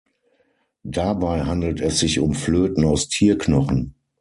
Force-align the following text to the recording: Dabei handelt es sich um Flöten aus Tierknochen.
Dabei 0.81 1.41
handelt 1.45 1.79
es 1.79 1.99
sich 1.99 2.19
um 2.21 2.33
Flöten 2.33 2.85
aus 2.85 3.07
Tierknochen. 3.07 3.93